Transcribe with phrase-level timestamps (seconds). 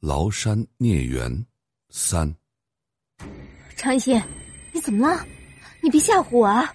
[0.00, 1.46] 崂山孽缘
[1.90, 2.34] 三。
[3.76, 4.18] 常心，
[4.72, 5.26] 你怎么了？
[5.82, 6.74] 你别吓唬我啊！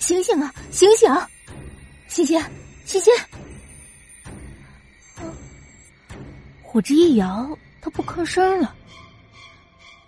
[0.00, 1.08] 醒醒啊，醒醒！
[2.08, 2.40] 欣欣，
[2.84, 3.14] 欣欣，
[6.64, 8.74] 火枝一摇，他不吭声了。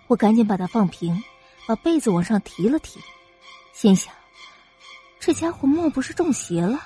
[0.07, 1.23] 我赶紧把他放平，
[1.65, 2.99] 把被子往上提了提，
[3.71, 4.13] 心想：
[5.21, 6.79] 这家伙莫不是中邪了？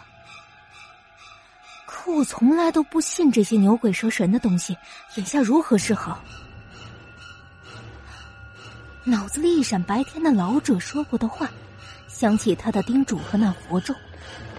[2.04, 4.76] 可我从来都不信这些牛鬼蛇神的东西，
[5.16, 6.20] 眼下如何是好？
[9.04, 11.48] 脑子里一闪白天的老者说过的话，
[12.08, 13.94] 想起他的叮嘱和那佛咒，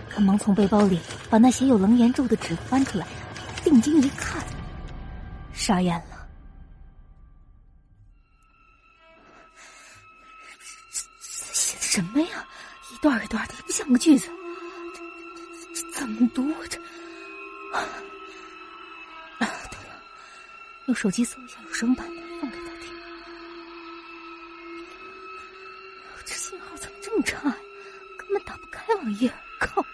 [0.09, 3.07] 赶忙从背包里把那写有楞严咒的纸翻出来，
[3.65, 4.41] 定睛一看，
[5.53, 6.29] 傻眼了。
[11.21, 12.47] 写的什么呀？
[12.93, 14.29] 一段一段的，不像个句子。
[15.75, 16.49] 这这怎么读？
[16.71, 16.79] 这
[17.73, 17.83] 啊，
[19.39, 19.47] 对
[19.89, 20.03] 了，
[20.87, 22.95] 用手机搜一下有声版的，放给他听。
[26.25, 27.57] 这信号怎么这么差呀？
[28.19, 29.33] 根本打不开网页！
[29.59, 29.85] 靠！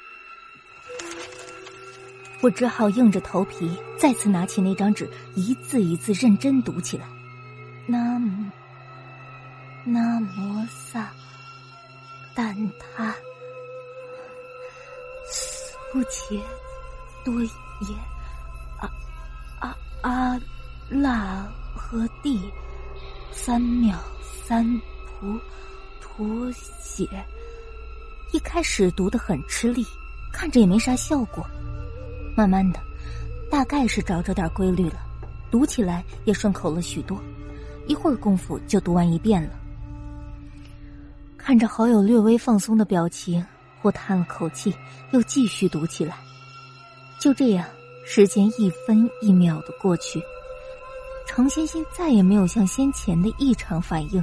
[2.40, 7.04] 我只好硬着头皮再次拿起那张纸，一字一字认真读起来。
[7.86, 11.10] 南无南无萨
[12.34, 12.54] 蛋
[12.96, 13.12] 挞
[15.32, 16.40] 苏杰
[17.24, 17.34] 多
[17.80, 17.94] 耶
[18.78, 18.90] 阿
[19.60, 20.40] 阿阿
[20.88, 22.50] 那和地
[23.30, 24.64] 三藐三
[25.06, 25.38] 菩
[26.00, 27.06] 陀血。
[28.32, 29.86] 一开始读得很吃力，
[30.32, 31.46] 看着也没啥效果。
[32.36, 32.80] 慢慢的，
[33.50, 35.00] 大概是找着点规律了，
[35.50, 37.18] 读起来也顺口了许多。
[37.86, 39.50] 一会儿功夫就读完一遍了。
[41.38, 43.44] 看着好友略微放松的表情，
[43.80, 44.74] 我叹了口气，
[45.12, 46.18] 又继续读起来。
[47.20, 47.66] 就这样，
[48.04, 50.22] 时间一分一秒的过去，
[51.26, 54.22] 程欣欣再也没有像先前的异常反应，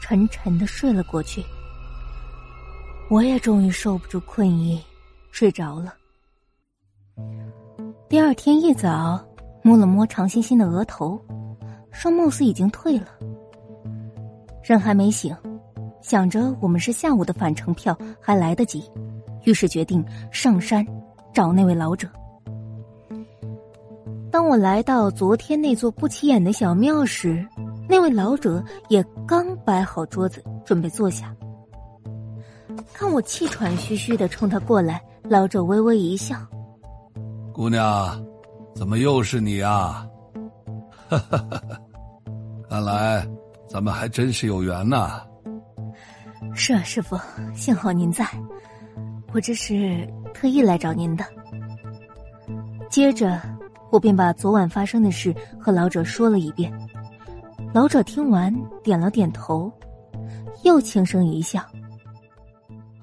[0.00, 1.44] 沉沉的睡了过去。
[3.08, 4.82] 我也终于受不住困意，
[5.30, 5.94] 睡着了。
[8.08, 9.24] 第二天一早，
[9.62, 11.20] 摸了摸常欣欣的额头，
[11.92, 13.06] 说貌似已经退了。
[14.64, 15.36] 人还没醒，
[16.00, 18.90] 想着我们是下午的返程票，还来得及，
[19.44, 20.84] 于是决定上山
[21.32, 22.08] 找那位老者。
[24.32, 27.46] 当我来到昨天那座不起眼的小庙时，
[27.86, 31.36] 那位老者也刚摆好桌子，准备坐下。
[32.94, 36.34] 看我气喘吁吁的冲他过来，老者微微一笑
[37.52, 38.24] ：“姑娘，
[38.74, 40.08] 怎么又是你啊？
[41.10, 41.78] 哈哈哈哈
[42.70, 43.28] 看来
[43.68, 45.22] 咱们还真是有缘呐。
[46.56, 47.20] ”“是啊，师傅，
[47.54, 48.26] 幸好您在，
[49.34, 51.24] 我这是特意来找您的。”
[52.88, 53.40] 接着，
[53.92, 56.72] 我便把昨晚发生的事和老者说了一遍。
[57.74, 59.70] 老者听完，点了点头，
[60.64, 61.60] 又轻声一笑。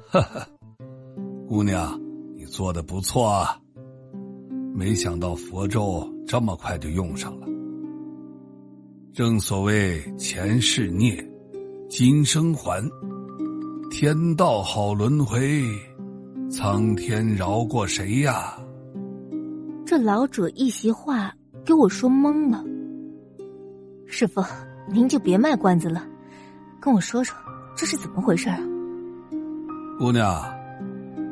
[0.07, 0.47] 哈哈，
[1.47, 1.97] 姑娘，
[2.35, 3.55] 你做的不错啊！
[4.73, 7.47] 没想到佛咒这么快就用上了。
[9.13, 11.23] 正所谓前世孽，
[11.88, 12.83] 今生还，
[13.91, 15.63] 天道好轮回，
[16.50, 18.57] 苍天饶过谁呀？
[19.89, 21.33] 这老者一席话
[21.66, 22.63] 给我说懵了。
[24.05, 24.45] 师傅，
[24.88, 26.05] 您就别卖关子了，
[26.79, 27.35] 跟我说说
[27.75, 28.59] 这是怎么回事啊？
[29.97, 30.45] 姑娘，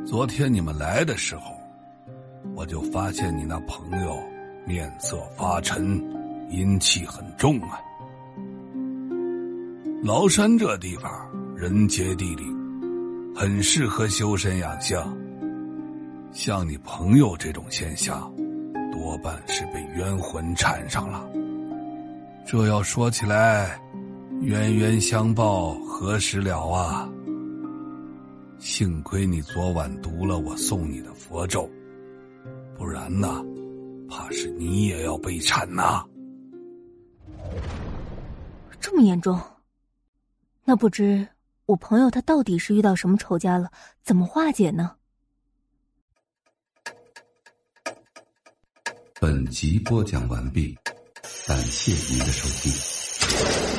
[0.08, 1.54] 昨天你们来的时候，
[2.56, 4.20] 我就发现你那朋友
[4.66, 6.04] 面色发沉，
[6.50, 7.80] 阴气很重啊。
[10.04, 11.12] 崂山这地方
[11.56, 15.00] 人杰地灵，很适合修身养性。
[16.32, 18.32] 像你朋友这种现象，
[18.98, 21.30] 多半是被冤魂缠上了。
[22.46, 23.80] 这要说起来，
[24.42, 27.08] 冤冤相报何时了啊？
[28.58, 31.70] 幸亏你昨晚读了我送你的佛咒，
[32.76, 33.46] 不然呢，
[34.10, 36.04] 怕是你也要被缠呐。
[38.80, 39.40] 这么严重？
[40.66, 41.28] 那不知
[41.68, 43.70] 我朋友他到底是遇到什么仇家了？
[44.04, 44.94] 怎么化解呢？
[49.20, 50.78] 本集播讲完毕，
[51.48, 53.77] 感谢您的收听。